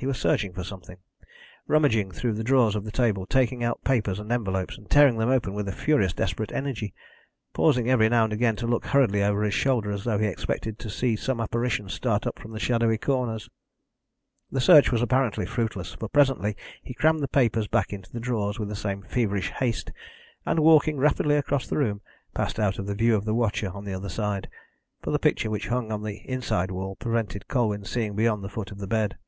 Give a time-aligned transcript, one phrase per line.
[0.00, 0.98] He was searching for something
[1.66, 5.28] rummaging through the drawers of the table, taking out papers and envelopes, and tearing them
[5.28, 6.94] open with a furious desperate energy,
[7.52, 10.78] pausing every now and again to look hurriedly over his shoulder, as though he expected
[10.78, 13.50] to see some apparition start up from the shadowy corners.
[14.52, 18.56] The search was apparently fruitless, for presently he crammed the papers back into the drawers
[18.60, 19.90] with the same feverish haste,
[20.46, 22.02] and, walking rapidly across the room,
[22.34, 24.48] passed out of the view of the watcher on the other side,
[25.02, 28.70] for the picture which hung on the inside wall prevented Colwyn seeing beyond the foot
[28.70, 29.18] of the bed.